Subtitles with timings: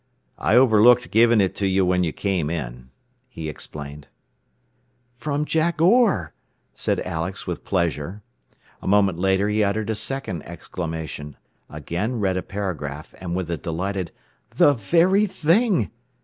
[0.39, 2.89] "I overlooked giving it to you when you came in,"
[3.29, 4.07] he explained.
[5.15, 6.33] "From Jack Orr!"
[6.73, 8.23] said Alex with pleasure.
[8.81, 11.37] A moment later he uttered a second exclamation,
[11.69, 14.09] again read a paragraph, and with a delighted
[14.49, 15.91] "The very thing!"